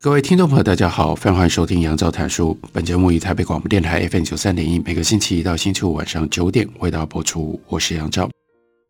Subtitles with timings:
[0.00, 2.56] 各位听众朋友，大家好，非常欢迎收听杨照谈书。
[2.72, 7.60] 本节目以台北广播电台 FM 九三点一，每个星期一到星期五晚上九点为大家播出。
[7.66, 8.30] 我是杨照，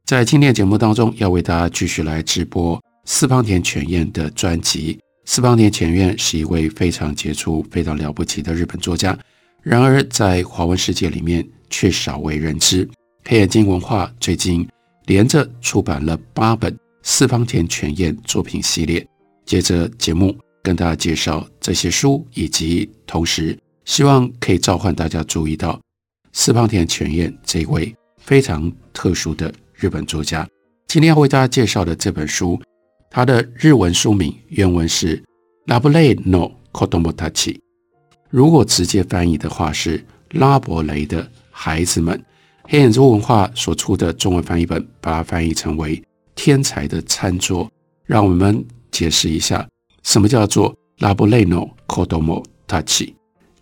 [0.05, 4.99] 在今天的节目当中，要为大家继续来直播四方田犬彦的专辑。
[5.25, 9.19] 四方田犬彦是一位非常杰出、非常了不起的日本作家，
[9.63, 12.87] 然而在华文世界里面却少为人知。
[13.25, 14.69] 黑眼睛文化最近
[15.07, 19.09] 连着出版了八本四方田犬彦作品系列，
[19.47, 20.37] 接着节目。
[20.63, 25.81] 跟大家介绍这些书，以及同时希望可以召唤大家注意到
[26.33, 30.47] 四方田犬彦这位非常特殊的日本作家。
[30.87, 32.61] 今天要为大家介绍的这本书，
[33.11, 35.17] 它的日文书名原文是
[35.67, 37.53] 《拉伯雷诺子供たち》，
[38.31, 39.99] 如果直接翻译的话是
[40.31, 42.17] 《拉伯雷的孩子们》。
[42.71, 45.97] 黑眼珠文化所出的中文翻译本，把它翻译成为
[46.35, 47.65] 《天才的餐桌》。
[48.05, 49.67] 让我们解释一下。
[50.09, 53.13] 什么叫做拉伯雷诺子供たち？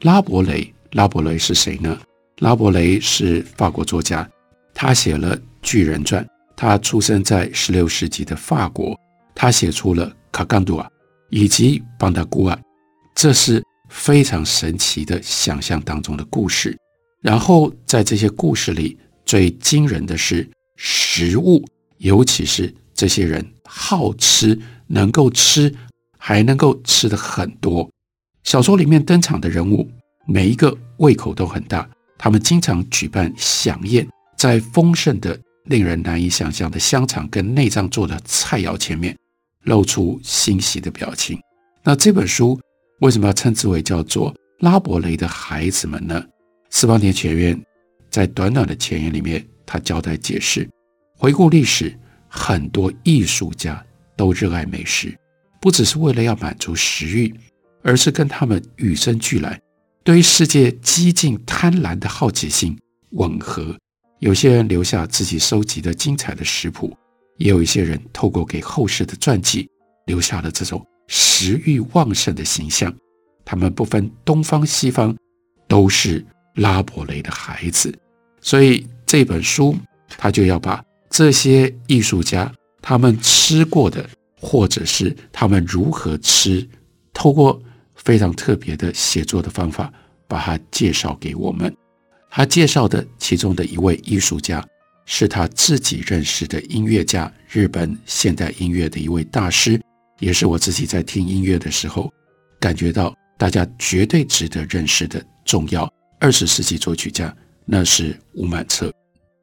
[0.02, 1.98] 拉伯雷，拉伯雷是谁呢？
[2.38, 4.30] 拉伯雷是法国作家，
[4.72, 6.24] 他写了《巨人传》，
[6.56, 8.96] 他出生在十六世纪的法国，
[9.34, 10.84] 他写出了《卡冈杜瓦》
[11.30, 12.54] 以及《邦达古瓦》，
[13.12, 16.78] 这是非常神奇的想象当中的故事。
[17.22, 21.64] 然后在这些故事里，最惊人的是食物，
[21.98, 24.56] 尤其是这些人好吃，
[24.86, 25.74] 能够吃。
[26.26, 27.88] 还能够吃得很多。
[28.42, 29.88] 小说里面登场的人物，
[30.26, 31.88] 每一个胃口都很大。
[32.18, 34.04] 他们经常举办饗宴，
[34.36, 39.16] 在丰盛的、令人难以想象的香肠跟内脏做的菜肴前面，
[39.66, 41.38] 露出欣喜的表情。
[41.84, 42.58] 那这本书
[43.02, 46.20] 为什么要称之为叫做《拉伯雷的孩子们》呢？
[46.70, 47.64] 四方田犬彦
[48.10, 50.68] 在短短的前言里面，他交代解释：
[51.16, 53.80] 回顾历史，很多艺术家
[54.16, 55.16] 都热爱美食。
[55.60, 57.34] 不只是为了要满足食欲，
[57.82, 59.60] 而是跟他们与生俱来
[60.04, 62.78] 对于世界激进贪婪的好奇心
[63.10, 63.76] 吻合。
[64.20, 66.96] 有些人留下自己收集的精彩的食谱，
[67.36, 69.68] 也有一些人透过给后世的传记
[70.06, 72.94] 留下了这种食欲旺盛的形象。
[73.44, 75.14] 他们不分东方西方，
[75.68, 76.24] 都是
[76.54, 77.96] 拉伯雷的孩子。
[78.40, 79.76] 所以这本书
[80.16, 84.08] 他就要把这些艺术家他们吃过的。
[84.46, 86.64] 或者是他们如何吃，
[87.12, 87.60] 透过
[87.96, 89.92] 非常特别的写作的方法，
[90.28, 91.74] 把它介绍给我们。
[92.30, 94.64] 他介绍的其中的一位艺术家，
[95.04, 99.80] 是他自己认识的音乐家，日本现代音乐的一位大师，
[100.20, 102.08] 也是我自己在听音乐的时候
[102.60, 108.92] 感觉到大家绝对值得认识的重要二十世纪作曲家，那是吴满彻。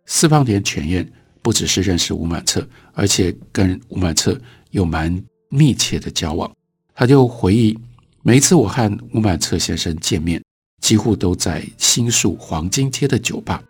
[0.05, 1.05] 四方田犬彦
[1.41, 4.39] 不只是认识吴满彻，而且跟吴满彻。
[4.73, 6.51] 有蛮密切的交往，
[6.95, 7.77] 他就回忆，
[8.23, 10.43] 每一次我和吴满彻先生见面，
[10.81, 13.63] 几乎都在新宿黄金街的酒吧。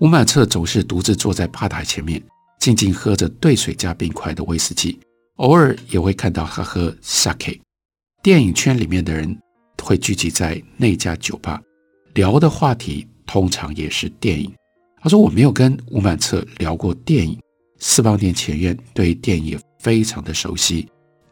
[0.00, 2.20] 吴满彻总是独自坐在吧台前面，
[2.58, 4.98] 静静喝着兑水加冰块的威士忌，
[5.36, 7.60] 偶尔也会看到他喝 sake。
[8.20, 9.38] 电影圈里面的人
[9.80, 11.62] 会聚集在那家酒吧，
[12.14, 14.52] 聊的话题通常也是电影。
[15.00, 17.38] 他说我没有跟吴满彻聊过电影，
[17.78, 20.88] 四方田前院对电影也非常的熟悉，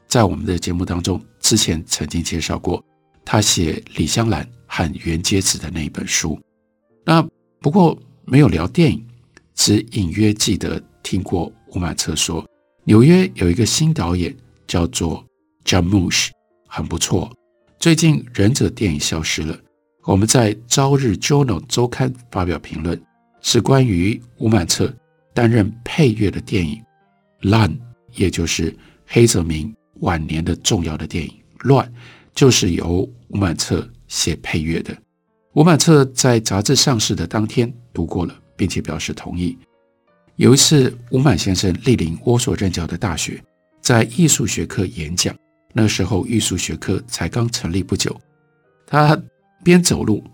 [0.06, 2.82] 在我们的节目当中，之前曾经介绍过
[3.24, 6.38] 他写李香兰和原节子的那一本书。
[7.04, 7.26] 那
[7.60, 9.04] 不过没有聊电影，
[9.54, 12.44] 只隐约记得听过吴满彻说，
[12.84, 14.34] 纽约有一个新导演
[14.66, 15.24] 叫做
[15.64, 16.30] Jamush，
[16.68, 17.32] 很不错。
[17.78, 19.58] 最近忍者电影消失了，
[20.04, 23.00] 我们在《朝日 Journal》周刊发表评论，
[23.42, 24.92] 是关于吴满彻
[25.34, 26.76] 担任配乐的电影
[27.40, 27.70] 《乱》。
[28.16, 28.74] 也就是
[29.06, 31.30] 黑泽明晚年的重要的电影
[31.60, 31.86] 《乱》，
[32.34, 34.96] 就是由吴满彻写配乐的。
[35.52, 39.56] 吴满彻在杂志上市的当天读过了，并且表示同意。
[40.36, 43.42] 有一次，吴满先生莅临我所任教的大学，
[43.80, 45.34] 在艺术学科演讲。
[45.72, 48.14] 那时候艺术学科才刚成立不久，
[48.86, 49.18] 他
[49.62, 50.24] 边走路，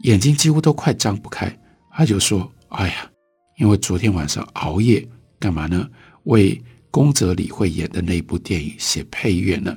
[0.00, 1.56] 眼睛几乎都快张不开。
[1.90, 3.10] 他就说：“哎呀，
[3.58, 5.04] 因为昨天晚上熬夜，
[5.38, 5.88] 干嘛呢？
[6.24, 6.60] 为
[6.94, 9.76] 宫泽理惠演的那部电影写配乐呢？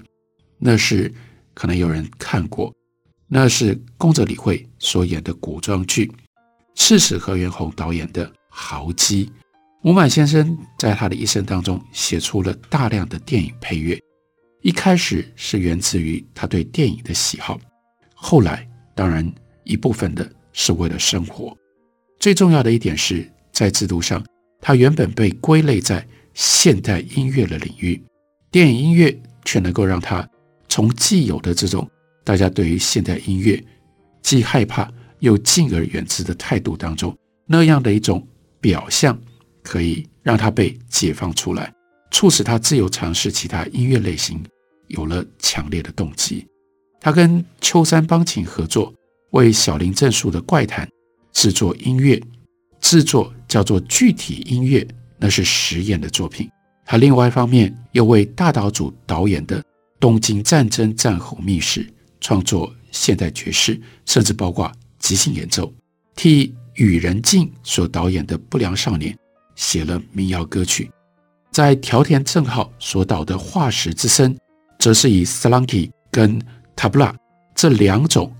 [0.59, 1.11] 那是
[1.55, 2.71] 可能有人看过，
[3.27, 6.11] 那是宫泽理惠所演的古装剧，
[6.75, 9.25] 赤石河原宏导演的《豪鸡》。
[9.81, 13.99] 伍满先生在他的一生当中写出了大量的电影配乐，
[14.61, 17.59] 一开始是源自于他对电影的喜好，
[18.13, 19.27] 后来当然
[19.63, 21.57] 一部分的是为了生活。
[22.19, 24.23] 最重要的一点是在制度上，
[24.61, 26.07] 他原本被归类在
[26.38, 28.00] 现代音乐的领域，
[28.51, 30.30] 电影音乐却能够让他
[30.69, 31.89] 从既有的这种
[32.24, 33.62] 大家对于现代音乐
[34.22, 34.88] 既害怕
[35.18, 37.18] 又敬而远之的态度当中，
[37.48, 38.24] 那样的一种
[38.62, 39.19] 表象，
[39.63, 41.74] 可以让他被解放出来，
[42.12, 44.39] 促使他自由尝试其他音乐类型，
[44.89, 46.45] 有了强烈的动机。
[47.00, 48.94] 他跟秋山邦晴合作，
[49.31, 50.88] 为小林正树的怪谈
[51.34, 52.22] 制作音乐，
[52.80, 54.88] 制作叫做具体音乐。
[55.17, 56.49] 那是实验的作品。
[56.85, 59.59] 他另外一方面又为大岛渚导演的
[59.99, 61.83] 《东京战争战后秘史》
[62.21, 65.71] 创作现代爵士，甚至包括即兴演奏。
[66.15, 69.13] 替羽人静所导演的《不良少年》
[69.55, 70.89] 写了民谣歌曲。
[71.51, 74.33] 在条田正浩所导的《化石之声》，
[74.79, 76.39] 则是以 Sarangi 跟
[76.75, 77.13] Tabla
[77.55, 78.31] 这两种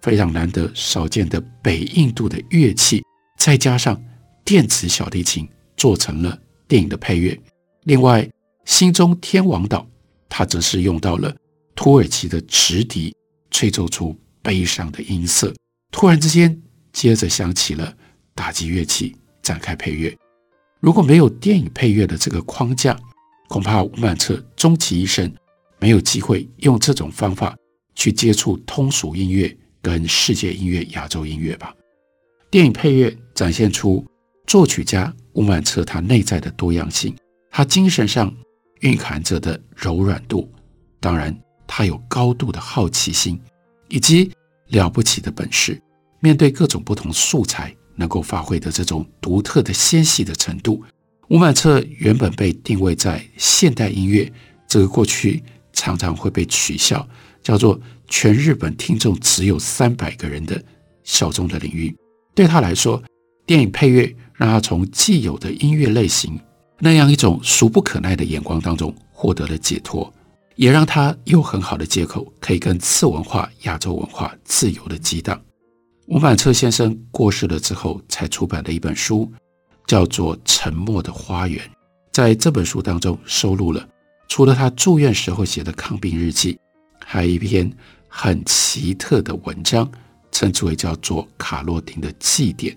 [0.00, 3.02] 非常难得少见的北印度的乐器，
[3.38, 4.02] 再加上
[4.44, 5.46] 电子小提琴。
[5.76, 7.38] 做成了电影的配乐。
[7.84, 8.28] 另外，
[8.64, 9.86] 心中天王岛，
[10.28, 11.34] 他则是用到了
[11.74, 13.14] 土耳其的直笛，
[13.50, 15.52] 吹奏出悲伤的音色。
[15.90, 16.60] 突然之间，
[16.92, 17.94] 接着响起了
[18.34, 20.16] 打击乐器，展开配乐。
[20.80, 22.98] 如果没有电影配乐的这个框架，
[23.48, 25.30] 恐怕吴曼彻终其一生
[25.78, 27.54] 没有机会用这种方法
[27.94, 31.74] 去接触通俗音乐跟世界音乐、亚洲音乐吧。
[32.50, 34.04] 电影配乐展现出
[34.46, 35.14] 作曲家。
[35.34, 37.14] 乌曼彻他内在的多样性，
[37.50, 38.34] 他精神上
[38.80, 40.50] 蕴含着的柔软度，
[41.00, 41.36] 当然
[41.66, 43.40] 他有高度的好奇心，
[43.88, 44.30] 以及
[44.68, 45.80] 了不起的本事。
[46.20, 50.82] 面对各种不同素材，能够发挥的这种独特的纤细的程度。
[51.28, 54.30] 乌曼彻原本被定位在现代音乐
[54.68, 55.42] 这个过去
[55.72, 57.06] 常常会被取笑，
[57.42, 60.62] 叫做全日本听众只有三百个人的
[61.02, 61.94] 小众的领域。
[62.34, 63.02] 对他来说，
[63.46, 64.14] 电影配乐。
[64.36, 66.38] 让他从既有的音乐类型
[66.78, 70.12] 那样一种俗不可耐的眼光当中获得了解脱，
[70.56, 75.40] 也让他有很好的借口可以跟次文化、亚洲文化自由的激荡。
[76.06, 79.30] 吴满彻先生过世了之后，才出版的一本书
[79.86, 81.64] 叫做《沉默的花园》。
[82.12, 83.88] 在这本书当中，收录了
[84.28, 86.58] 除了他住院时候写的抗病日记，
[87.04, 87.72] 还有一篇
[88.08, 89.90] 很奇特的文章，
[90.30, 92.74] 称之为叫做《卡洛丁的祭典》。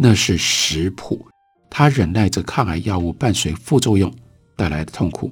[0.00, 1.26] 那是食谱，
[1.68, 4.12] 他忍耐着抗癌药物伴随副作用
[4.54, 5.28] 带来的痛苦，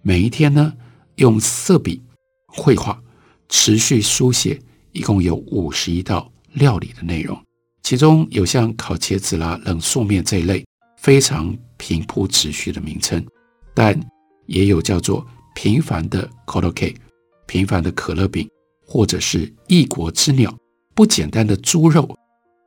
[0.00, 0.72] 每一天呢，
[1.16, 2.02] 用色笔
[2.46, 2.98] 绘画，
[3.50, 4.58] 持续书写，
[4.92, 7.38] 一共有五十一道料理的内容，
[7.82, 10.64] 其中有像烤茄子啦、冷素面这一类
[10.96, 13.22] 非常平铺直叙的名称，
[13.74, 14.00] 但
[14.46, 16.96] 也有叫做平凡的 korokke
[17.46, 18.48] 平凡的可乐饼，
[18.86, 20.56] 或者是异国之鸟，
[20.94, 22.16] 不简单的猪肉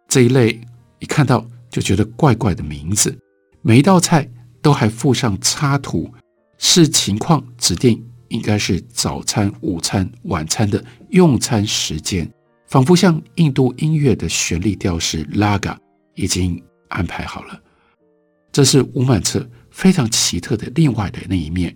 [0.08, 0.62] 这一类。
[1.00, 3.18] 一看到就觉得怪怪的名字，
[3.62, 4.30] 每一道菜
[4.62, 6.12] 都还附上插图，
[6.58, 12.30] 视情况指定应该是早餐、午餐、晚餐的用餐时间，
[12.68, 15.80] 仿佛像印度音乐的旋律调式拉嘎
[16.16, 17.60] 已经安排好了。
[18.52, 21.76] 这是吴满彻非常奇特的另外的那一面。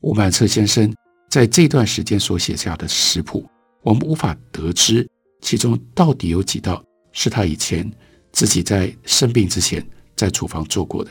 [0.00, 0.92] 吴满彻先生
[1.30, 3.48] 在这段时间所写下的食谱，
[3.82, 5.08] 我们无法得知
[5.40, 7.90] 其中到底有几道是他以前。
[8.32, 9.84] 自己在生病之前
[10.16, 11.10] 在厨房做过的，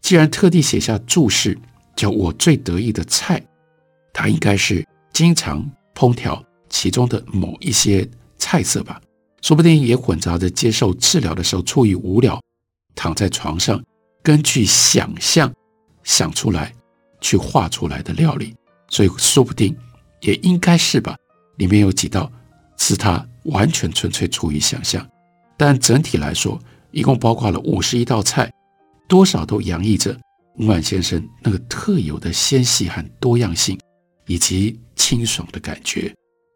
[0.00, 1.58] 既然特地写下注释，
[1.96, 3.42] 叫我最得意的菜，
[4.12, 9.00] 它应该是经常烹调其中的某一些菜色吧？
[9.42, 12.40] 说不定也混杂着接受治疗的时候出于无聊，
[12.94, 13.82] 躺在床上
[14.22, 15.52] 根据想象
[16.02, 16.72] 想出来
[17.20, 18.54] 去画出来的料理，
[18.88, 19.76] 所以说不定
[20.20, 21.14] 也应该是吧？
[21.56, 22.30] 里面有几道
[22.78, 25.06] 是他完全纯粹出于想象。
[25.56, 28.52] 但整体来说，一共包括了五十一道菜，
[29.08, 30.16] 多少都洋溢着
[30.58, 33.78] 伍满先生那个特有的纤细和多样性，
[34.26, 36.12] 以及清爽的感觉。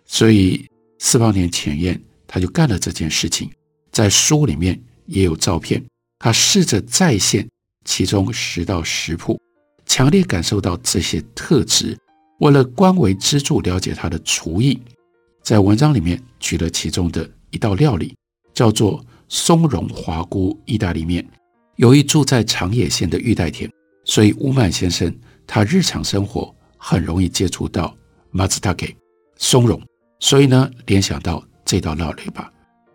[0.06, 0.66] 所以
[0.98, 3.50] 四八年前夜，他就干了这件事情。
[3.90, 5.84] 在书里面也有照片，
[6.18, 7.48] 他试着再现
[7.84, 9.40] 其中十道食谱，
[9.86, 11.96] 强烈感受到这些特质。
[12.40, 14.80] 为了官为支柱了解他的厨艺，
[15.42, 18.14] 在文章里面举了其中的一道料理。
[18.58, 21.24] 叫做松茸华菇意大利面。
[21.76, 23.70] 由于住在长野县的玉代田，
[24.04, 27.96] 所以乌曼先生他日常生活很容易接触到
[28.32, 28.92] 马兹塔给
[29.36, 29.80] 松茸，
[30.18, 32.52] 所以呢，联想到这道料理吧。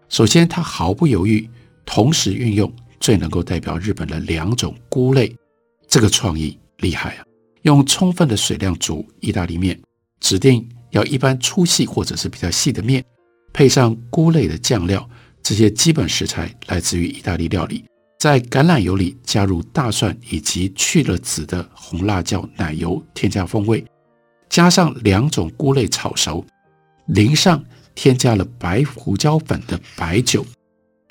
[0.09, 1.49] 首先，他毫不犹豫，
[1.85, 5.33] 同时运用最能够代表日本的两种菇类，
[5.87, 7.23] 这个创意厉害啊！
[7.61, 9.79] 用充分的水量煮意大利面，
[10.19, 13.01] 指定要一般粗细或者是比较细的面，
[13.53, 15.09] 配上菇类的酱料，
[15.43, 17.83] 这些基本食材来自于意大利料理，
[18.17, 23.85] 在橄榄油里加入大蒜以及去了籽的红辣椒奶油，添加风味，
[24.49, 26.45] 加上两种菇类炒熟，
[27.07, 30.45] 淋上添加了白胡椒粉的白酒，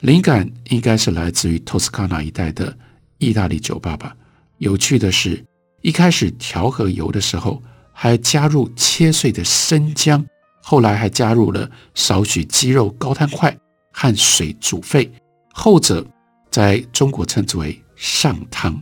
[0.00, 2.76] 灵感应该是来自于托斯卡纳一带的
[3.18, 4.16] 意大利酒吧吧。
[4.58, 5.44] 有趣的是。
[5.82, 7.60] 一开始调和油的时候，
[7.92, 10.24] 还加入切碎的生姜，
[10.62, 13.58] 后来还加入了少许鸡肉高汤块
[13.92, 15.10] 和水煮沸，
[15.52, 16.04] 后者
[16.50, 18.80] 在中国称之为上汤，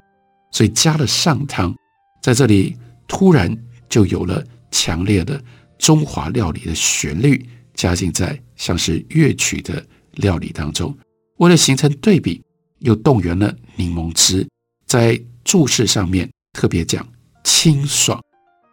[0.50, 1.74] 所以加了上汤，
[2.22, 2.76] 在这里
[3.06, 3.54] 突然
[3.88, 5.42] 就有了强烈的
[5.78, 10.96] 中华料理的旋律加进在像是乐曲的料理当中，
[11.38, 12.42] 为了形成对比，
[12.78, 14.48] 又动员了柠檬汁
[14.86, 16.30] 在注释上面。
[16.52, 17.06] 特别讲
[17.44, 18.20] 清爽，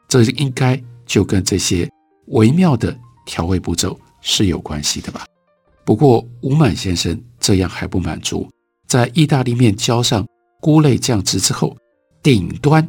[0.10, 1.88] 这应该就跟这些
[2.30, 5.24] 微妙的调味步骤是有关系的吧。
[5.88, 8.46] 不过吴满先生这样还不满足，
[8.90, 10.28] 在意大利面浇上
[10.60, 11.78] 菇类酱汁之后，
[12.22, 12.86] 顶端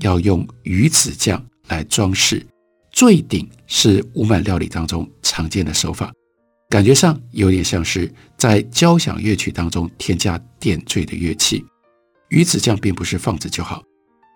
[0.00, 2.46] 要用鱼子酱来装饰，
[2.90, 6.12] 最顶是吴满料理当中常见的手法，
[6.68, 11.64] 感觉上有点像是在交响乐曲当中添加点缀的乐器。
[12.28, 13.82] 鱼子酱并不是放着就好。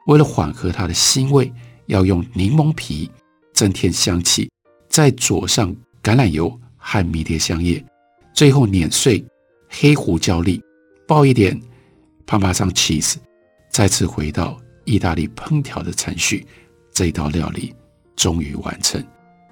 [0.06, 1.52] 为了缓和它的腥味，
[1.84, 3.10] 要用柠檬皮
[3.52, 4.50] 增添香气，
[4.88, 5.70] 再佐上
[6.02, 7.84] 橄榄油和迷迭香叶，
[8.36, 9.24] 最后碾碎
[9.66, 10.62] 黑胡椒粒，
[11.08, 11.58] 爆一点
[12.26, 13.14] 帕玛桑 cheese，
[13.70, 16.46] 再次回到意大利烹调的程序，
[16.92, 17.74] 这一道料理
[18.14, 19.02] 终于完成。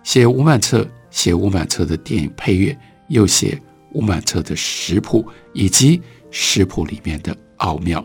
[0.02, 3.58] 写吴满彻，写吴满彻的电影配乐，又写
[3.92, 5.98] 吴满彻的食谱以及
[6.30, 8.04] 食谱里面的奥妙。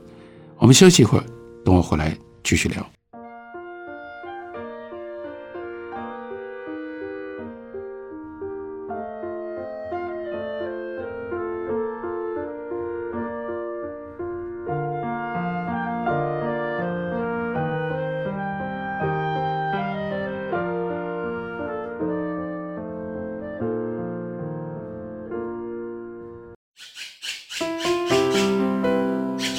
[0.57, 1.25] 我们休息一会儿，
[1.65, 2.17] 等我回来。
[2.41, 2.98] 继续聊。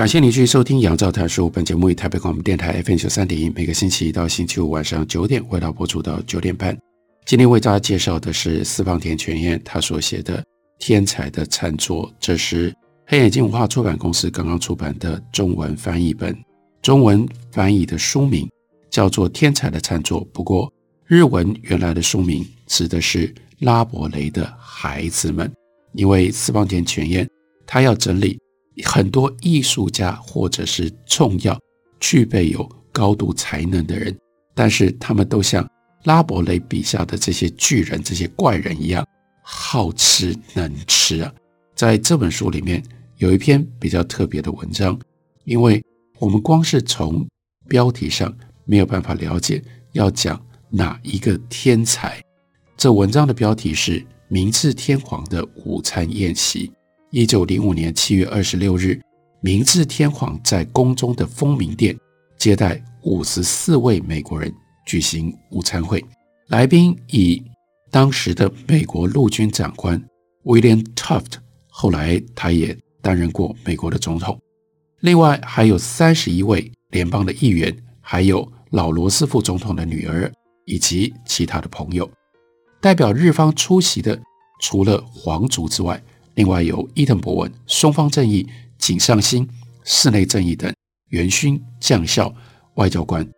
[0.00, 1.46] 感谢您继续收听《杨照谈书》。
[1.50, 6.74] 本节目以台北广播电台 FM 九三点一，每个星期一到星期五晚上九点，为大家播出到九点半。
[7.26, 10.38] 今天为大家介绍的是四方田泉彦他所写的
[10.78, 12.74] 《天才的餐桌》，这是
[13.08, 16.34] 黑眼镜文化出版公司刚刚出版的中文翻译本。
[16.80, 18.48] 中文翻译的书名
[18.90, 20.72] 叫做《天才的餐桌》，不过
[21.04, 25.52] 日文原来的书名指的是拉伯雷的孩子们，
[25.92, 27.28] 因为四方田泉彦
[27.66, 28.40] 他要整理。
[28.82, 31.58] 很多艺术家或者是重要、
[31.98, 34.16] 具备有高度才能的人，
[34.54, 35.68] 但是他们都像
[36.04, 39.06] 拉伯雷笔下的这些巨人、这些怪人一样，
[39.42, 41.32] 好吃能吃啊！
[41.74, 42.82] 在这本书里面
[43.18, 44.98] 有一篇比较特别的文章，
[45.44, 45.82] 因为
[46.18, 47.26] 我们光是从
[47.68, 48.34] 标题上
[48.64, 52.22] 没有办法了解要讲哪一个天才。
[52.76, 56.70] 这文章的标题是《明治天皇的午餐宴席。
[57.12, 59.00] 一九零五年七月二十六日，
[59.40, 61.98] 明治天皇在宫中的丰明殿
[62.38, 64.52] 接待五十四位美国人，
[64.86, 66.04] 举行午餐会。
[66.46, 67.42] 来宾以
[67.90, 70.00] 当时的美国陆军长官
[70.44, 71.32] William Taft，
[71.68, 74.40] 后来他也担任过美国的总统。
[75.00, 80.30] 另外还有三十一位联邦的议员，还有老罗斯福总统的女儿。
[80.66, 82.08] 以及其他的朋友，
[82.80, 84.16] 代表日方出席的，
[84.60, 86.00] 除了皇族之外，
[86.40, 89.46] 另外有伊藤博文、松方正义、井上新、
[89.84, 90.72] 寺内正义等
[91.10, 92.34] 元勋将校、
[92.76, 93.28] 外交官。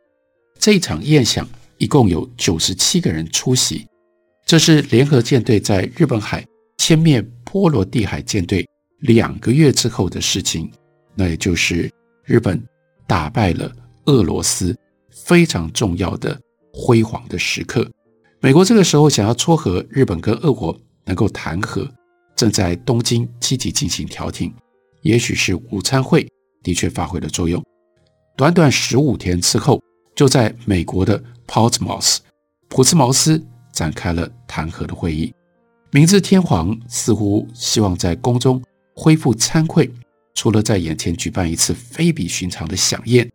[0.56, 1.44] 这一场宴饗
[1.78, 3.85] 一共有九十七个人出席。
[4.47, 6.47] 这是联合舰队在日本海
[6.78, 8.64] 歼灭波罗的海舰队
[9.00, 10.71] 两个月之后的事情，
[11.16, 11.90] 那也就是
[12.25, 12.62] 日本
[13.09, 13.68] 打败了
[14.04, 14.78] 俄罗斯，
[15.11, 16.40] 非常重要的。
[16.73, 17.90] 辉煌的时刻，
[18.40, 21.92] 美国这个时候想要撮合日本跟俄国能够谈和，
[22.36, 24.52] 正在东京积极进行调停。
[25.02, 26.26] 也许是午餐会
[26.62, 27.62] 的确发挥了作用。
[28.36, 29.82] 短短十五天之后，
[30.14, 32.18] 就在美国的 Portsmouth
[32.68, 35.32] 普茨茅斯展开了谈和的会议。
[35.90, 38.62] 明治天皇似乎希望在宫中
[38.94, 39.90] 恢复餐会，
[40.34, 43.30] 除了在眼前举办一次非比寻常的饗宴，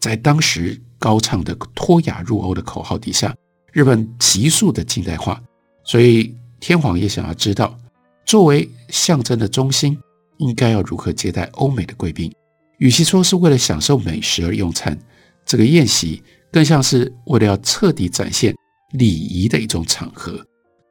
[0.00, 0.80] 在当时。
[1.02, 3.34] 高唱的脱亚入欧的口号底下，
[3.72, 5.42] 日本急速的近代化，
[5.82, 7.76] 所以天皇也想要知道，
[8.24, 9.98] 作为象征的中心，
[10.38, 12.32] 应该要如何接待欧美的贵宾。
[12.78, 14.98] 与其说是为了享受美食而用餐，
[15.44, 18.54] 这个宴席更像是为了要彻底展现
[18.92, 20.44] 礼仪的一种场合。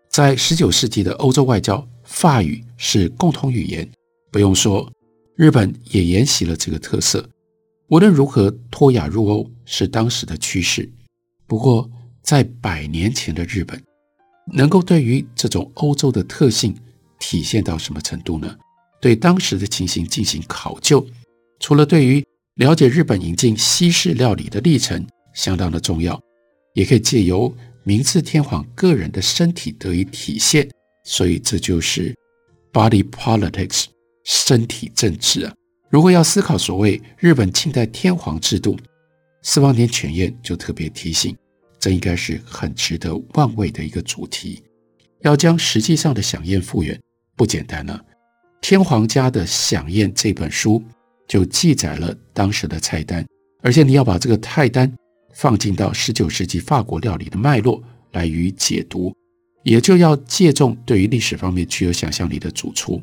[0.10, 3.90] 在十九世纪的欧洲外交，法语是共同语言，
[4.32, 4.90] 不用说，
[5.36, 7.28] 日本也沿袭了这个特色。
[7.88, 10.90] 无论如何，脱亚入欧是当时的趋势。
[11.48, 11.90] 不过，
[12.22, 13.82] 在百年前的日本，
[14.54, 16.74] 能够对于这种欧洲的特性
[17.22, 18.54] 体现到什么程度呢？
[19.00, 21.06] 对当时的情形进行考究，
[21.60, 26.20] 除了对于了解日本引进西式料理的历程相当的重要，
[26.74, 30.68] 也可以借由明治天皇个人的身体得以体现。
[31.04, 32.14] 所以，这就是
[32.74, 33.86] body politics，
[34.24, 35.54] 身体政治啊。
[35.90, 38.78] 如果要思考所谓日本近代天皇制度，
[39.42, 41.36] 四方田犬彦就特别提醒，
[41.80, 44.62] 这应该是很值得玩味的一个主题。
[45.22, 47.00] 要将实际上的饗宴复原
[47.42, 48.00] 不简单了。
[48.62, 50.80] 天皇家的饗宴这本书
[51.28, 53.26] 就记载了当时的菜单，
[53.64, 54.94] 而且你要把这个菜单
[55.34, 59.12] 放进到十九世纪法国料理的脉络来予以解读，
[59.64, 63.02] 也就要借重对于历史方面具有想象力的主厨。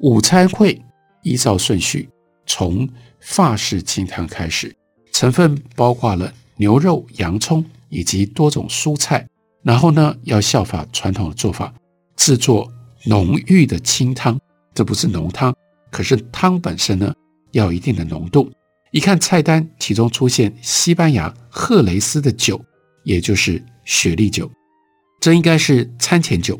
[0.00, 0.78] 午餐会
[1.22, 2.06] 依照顺序。
[2.44, 2.86] 从
[3.20, 4.70] 法式清汤开始，
[5.12, 9.26] 成分包括了牛肉、洋葱以及多种蔬菜。
[9.62, 11.72] 然后呢，要效法传统的做法，
[12.16, 12.70] 制作
[13.08, 14.38] 浓郁的清汤。
[14.74, 15.52] 这不是浓汤，
[15.90, 17.12] 可是汤本身呢，
[17.52, 18.52] 要有一定的浓度。
[18.92, 22.62] 一看菜单，其中出现西班牙赫雷斯的酒，
[23.04, 24.50] 也就是雪莉酒，
[25.20, 26.58] 这应该是餐前酒。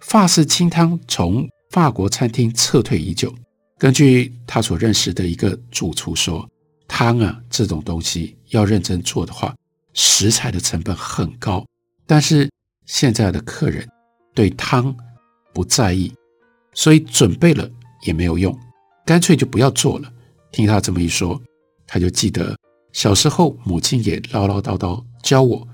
[0.00, 3.32] 法式清汤从法国餐厅撤退已久。
[3.78, 6.48] 根据他所认识的一个主厨说，
[6.88, 9.54] 汤啊这种东西要认真做的话，
[9.94, 11.64] 食材的成本很高。
[12.06, 12.50] 但是
[12.84, 13.88] 现在的客人
[14.34, 14.94] 对汤
[15.52, 16.12] 不在意，
[16.74, 17.68] 所以准备了
[18.06, 18.56] 也没有用，
[19.04, 20.12] 干脆就不要做了。
[20.52, 21.40] 听他这么一说，
[21.86, 22.56] 他就记得
[22.92, 25.66] 小时候母亲也唠唠叨叨教我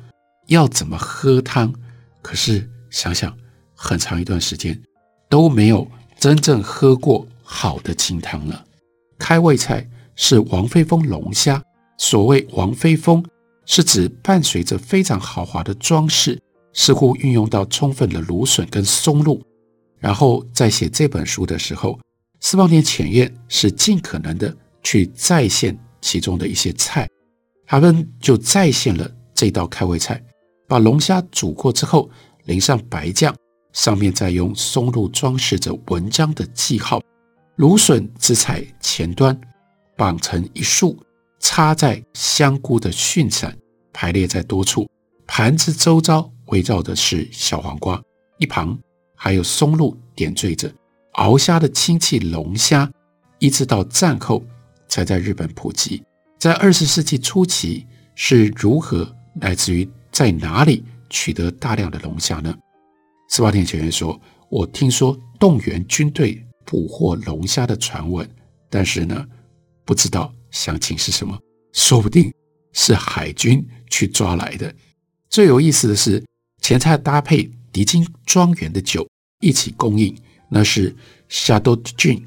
[0.49, 1.75] 要怎么喝汤，
[2.23, 3.37] 可是想想
[3.75, 4.81] 很长一段时间
[5.29, 5.87] 都没有
[6.19, 7.27] 真正喝过。
[7.49, 8.65] 好的清汤了。
[9.21, 11.62] 开胃菜是王妃凤龙虾。
[11.97, 13.25] 所谓王妃凤，
[13.65, 16.37] 是指伴随着非常豪华的装饰，
[16.73, 19.41] 似乎运用到充分的芦笋跟松露。
[20.07, 21.99] 然后在写这本书的时候，
[22.38, 27.09] 四方田浅院是尽可能的去再现其中的一些菜，
[27.66, 30.23] 他们就再现了这道开胃菜，
[30.69, 32.09] 把龙虾煮过之后
[32.45, 33.35] 淋上白酱，
[33.73, 37.03] 上面再用松露装饰着文章的记号。
[37.57, 39.37] 芦笋只采前端，
[39.97, 40.97] 绑成一束，
[41.40, 43.59] 插在香菇的蕈伞，
[43.92, 44.88] 排列在多处。
[45.27, 48.01] 盘子周遭围绕的是小黄瓜，
[48.38, 48.79] 一旁
[49.17, 50.73] 还有松露点缀着。
[51.15, 52.89] 鳌虾的亲戚龙虾，
[53.41, 54.45] 一直到战后
[54.87, 56.01] 才在日本普及。
[56.39, 62.55] 在二十世纪初期是如何来自于在哪里取得大量的龙虾呢？
[63.29, 68.29] 四方田浅彦说：“我听说动员军队。”捕获龙虾的传闻，
[68.69, 69.25] 但是呢，
[69.85, 71.39] 不知道详情是什么，
[71.73, 72.35] 说不定
[72.73, 74.75] 是海军去抓来的。
[75.31, 76.21] 最有意思的是，
[76.61, 79.07] 前菜搭配迪金庄园的酒，
[79.41, 80.17] 一起供应，
[80.49, 80.97] 那是
[81.29, 82.23] Chateau Jun。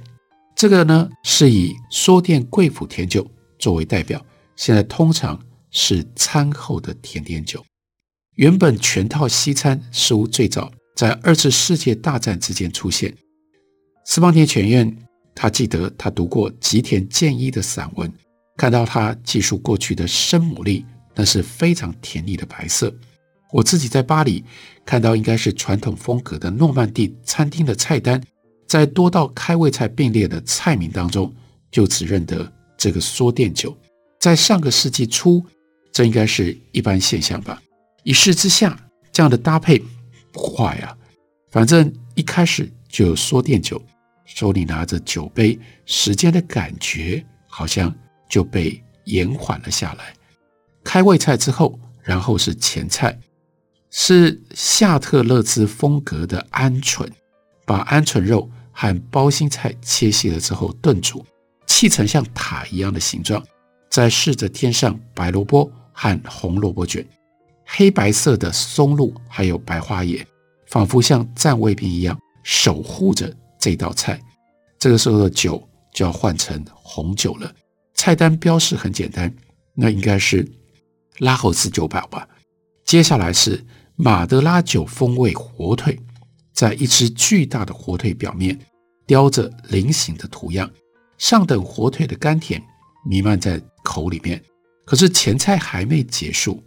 [0.56, 4.24] 这个呢是以缩店贵腐甜酒作为代表，
[4.56, 7.66] 现在通常是餐后的甜点酒。
[8.36, 13.12] 原本全套西餐似乎最早在二次世界大战之间出现。
[14.06, 14.96] 斯邦田全院，
[15.34, 18.14] 他记得他读过吉田健一的散文，
[18.56, 20.86] 看到他记述过去的生牡蛎，
[21.16, 22.96] 那是非常甜腻的白色。
[23.52, 24.44] 我自己在巴黎
[24.86, 28.22] 看到应该是传统风格的诺曼底餐厅的菜单。
[28.68, 31.34] 在多道开胃菜并列的菜名当中，
[31.72, 33.76] 就只认得这个缩店酒。
[34.20, 35.44] 在上个世纪初，
[35.92, 37.60] 这应该是一般现象吧。
[38.04, 38.80] 一试之下，
[39.12, 39.84] 这样的搭配
[40.32, 40.96] 不坏啊。
[41.50, 43.82] 反正一开始就有缩店酒，
[44.24, 45.58] 手里拿着酒杯，
[45.88, 47.92] 时间的感觉好像
[48.30, 50.14] 就被延缓了下来。
[50.84, 53.18] 开胃菜之后，然后是前菜，
[53.92, 57.08] 是夏特勒兹风格的鹌鹑，
[57.66, 58.50] 把鹌鹑肉。
[58.72, 61.26] 和包心菜切细了之后炖煮，
[61.68, 63.46] 砌成像塔一样的形状，
[63.90, 67.06] 再试着添上白萝卜和红萝卜卷，
[67.66, 70.26] 黑白色的松露还有白花椰，
[70.68, 74.18] 仿佛像站卫兵一样守护着这道菜。
[74.80, 75.62] 这个时候的酒
[75.94, 77.54] 就要换成红酒了。
[77.96, 79.30] 菜单标示很简单，
[79.74, 80.50] 那应该是
[81.18, 82.26] 拉侯斯酒保吧。
[82.86, 83.62] 接下来是
[84.02, 86.00] 马德拉酒风味火腿，
[86.54, 88.58] 在一只巨大的火腿表面。
[89.06, 90.72] 雕着菱形的图样，
[91.18, 92.64] 上等火腿的甘甜
[93.06, 94.42] 弥漫在口里面。
[94.86, 96.64] 可是前菜还没结束，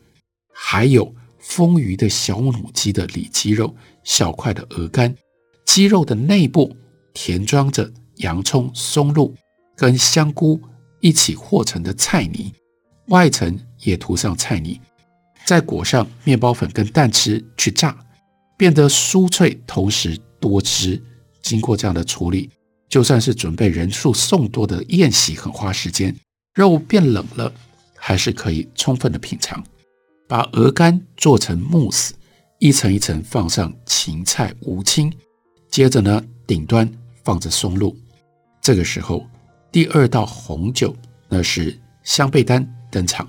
[0.52, 5.16] 还有丰腴的小母鸡的里脊肉、小块的鹅肝，
[5.64, 6.76] 鸡肉的内部
[7.14, 9.34] 填装着洋葱、松露
[9.74, 10.60] 跟香菇
[11.00, 12.52] 一起和成的菜泥，
[13.06, 14.78] 外层也涂上菜泥，
[15.44, 17.96] 再裹上面包粉跟蛋吃去炸，
[18.56, 21.02] 变得酥脆，同时多汁。
[21.42, 22.48] 经过这样的处理，
[22.88, 26.14] 就算是准备人数众多的宴席很花时间，
[26.54, 27.52] 肉变冷了
[27.96, 29.62] 还是可以充分的品尝。
[30.28, 32.14] 把鹅肝做成慕斯，
[32.58, 35.12] 一层一层放上芹菜、乌青，
[35.68, 36.88] 接着呢，顶端
[37.24, 37.94] 放着松露。
[38.62, 39.26] 这个时候，
[39.72, 40.96] 第二道红酒
[41.28, 43.28] 那是香贝丹登场，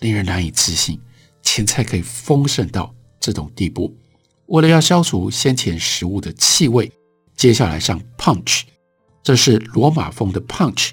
[0.00, 1.00] 令人难以置信，
[1.54, 3.94] 前菜可以丰盛到这种地步。
[4.46, 6.90] 为了要消除先前食物的气味。
[7.36, 8.62] 接下来上 punch，
[9.22, 10.92] 这是罗马风的 punch，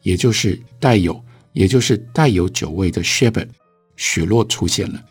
[0.00, 3.48] 也就是带有，也就是带有酒味的 sherbet，
[3.96, 5.04] 雪落出现了，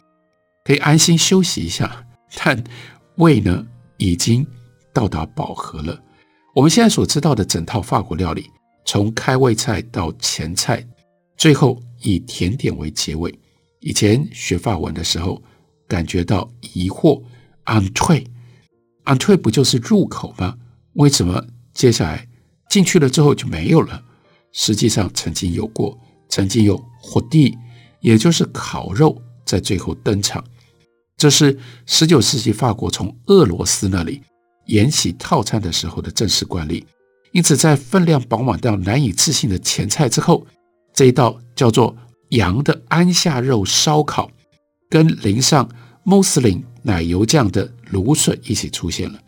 [0.63, 2.03] 可以安心休息一下。
[2.35, 2.63] 但
[3.17, 4.45] 胃呢，已经
[4.91, 6.01] 到达饱和了。
[6.55, 8.49] 我们现在所知道的整套法国料理，
[8.83, 10.83] 从开胃菜到前菜，
[11.35, 13.31] 最后以甜点为结尾。
[13.79, 15.41] 以前学法文的时候，
[15.87, 17.21] 感觉到疑惑
[17.65, 20.57] ，entrée，entrée 不就是入口吗？
[20.93, 22.27] 为什么接下来
[22.69, 24.03] 进去了之后就没有了？
[24.51, 27.55] 实际上曾经有过，曾经有火地，
[28.01, 30.43] 也就是烤肉在最后登场。
[31.15, 34.21] 这是十九世纪法国从俄罗斯那里
[34.65, 36.85] 沿袭套餐的时候的正式惯例。
[37.33, 40.47] 因此，在分量饱满到难以置信的前菜之后，
[40.93, 41.95] 这一道叫做
[42.29, 44.29] 羊的安下肉烧烤，
[44.89, 45.69] 跟淋上
[46.03, 49.19] 穆斯林奶油酱的芦笋一起出现了。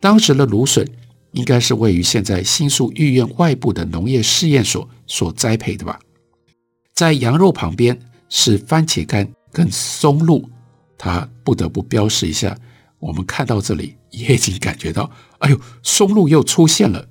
[0.00, 0.86] 当时的芦笋。
[1.32, 5.98] 应该是位于现在新宿御苑外部的农业试验所所栽培的吧。
[6.92, 10.46] 在羊肉旁边是番茄干跟松露，
[10.98, 12.54] 它不得不标示一下。
[12.98, 17.08] 我们看到这里也已经感觉到，哎呦，松露又出现了。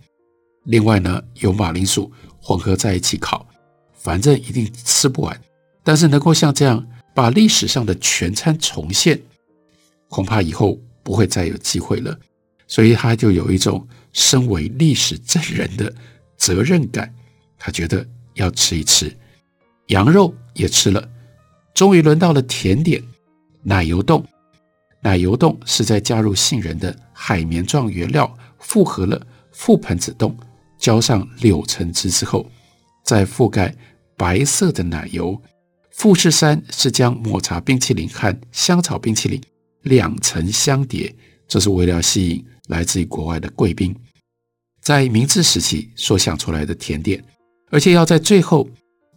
[0.66, 3.48] 另外呢，有马铃薯混合在一起烤，
[4.02, 5.42] 反正一定吃不完。
[5.84, 9.22] 但是能够像这样把历史上的全餐重现，
[10.10, 12.18] 恐怕以后不会再有机会了。
[12.68, 13.88] 所以他就有一种。
[14.14, 15.96] 身为历史证人的
[16.36, 17.16] 责任感，
[17.58, 19.10] 他觉得要吃一吃，
[19.88, 21.10] 羊肉也吃了，
[21.74, 23.02] 终于轮到了甜点
[23.64, 24.22] 奶油冻。
[25.02, 30.38] 奶油冻是在加入杏仁的海绵状原料，复合了覆盆子冻，
[30.78, 32.46] 浇上柳橙汁之后，
[33.06, 33.74] 再覆盖
[34.22, 35.42] 白色的奶油。
[35.90, 39.42] 富士山是将抹茶冰淇淋和香草冰淇淋
[39.82, 41.14] 两层相叠，
[41.48, 42.46] 这是为了吸引。
[42.68, 43.94] 来自于国外的贵宾，
[44.80, 47.22] 在明治时期所想出来的甜点，
[47.72, 48.70] 而且要在最后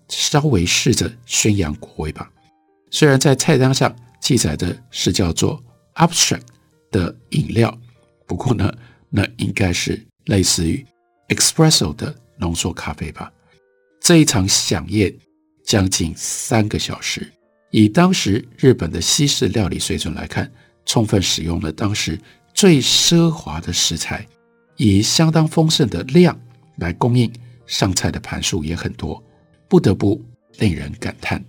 [0.09, 2.29] 稍微试着宣扬国威吧。
[2.91, 5.63] 虽然在菜单上记载的是叫做
[5.97, 6.41] abstract
[6.91, 7.79] 的饮料，
[8.27, 8.73] 不过呢，
[9.11, 10.85] 那应该是类似于
[11.29, 13.31] espresso 的浓缩咖啡吧。
[14.05, 15.11] 这一场饗宴
[15.65, 17.27] 将近三个小时，
[17.71, 20.53] 以当时日本的西式料理水准来看，
[20.85, 22.21] 充分使用了当时。
[22.53, 24.25] 最奢华的食材，
[24.77, 26.39] 以相当丰盛的量
[26.77, 27.33] 来供应，
[27.67, 29.21] 上菜的盘数也很多，
[29.69, 30.23] 不得不
[30.59, 31.43] 令人感叹。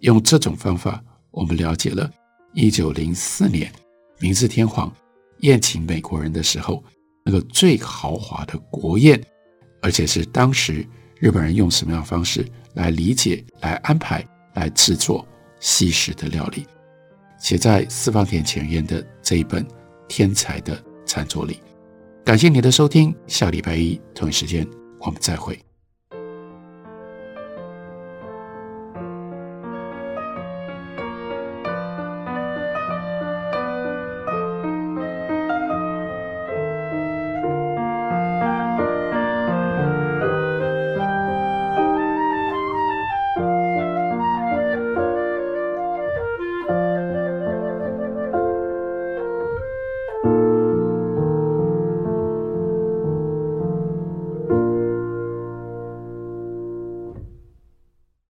[0.00, 2.10] 用这种方法，我们了解了
[2.54, 3.72] 1904年
[4.18, 4.94] 明治天皇
[5.38, 6.84] 宴请美国人的时候，
[7.24, 9.18] 那个最豪华的国宴，
[9.80, 10.84] 而且是当时
[11.22, 15.24] 日本人用什么样的方式来理解、来安排、来制作
[15.60, 16.66] 西式的料理，
[17.38, 19.64] 写在四方田前院的这一本
[20.08, 21.60] 天才的餐桌里。
[22.24, 24.66] 感谢你的收听，下礼拜一同一时间
[24.98, 25.56] 我们再会。